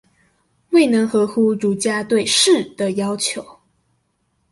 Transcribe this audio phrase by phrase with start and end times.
[0.71, 3.45] 未能合乎儒家對士的要求？